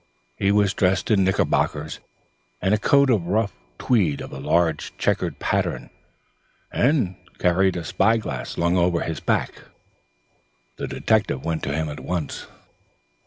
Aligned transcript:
He 0.35 0.51
was 0.51 0.73
dressed 0.73 1.11
in 1.11 1.23
knickerbockers 1.23 1.99
and 2.59 2.81
coat 2.81 3.11
of 3.11 3.27
rough 3.27 3.53
tweed 3.77 4.19
of 4.19 4.31
a 4.33 4.39
large 4.39 4.97
checked 4.97 5.37
pattern, 5.37 5.91
and 6.71 7.17
carried 7.37 7.77
a 7.77 7.83
spy 7.83 8.17
glass 8.17 8.49
slung 8.53 8.75
over 8.77 9.01
his 9.01 9.19
back. 9.19 9.61
The 10.77 10.87
detective 10.87 11.45
went 11.45 11.61
to 11.65 11.71
him 11.75 11.87
at 11.87 11.99
once. 11.99 12.47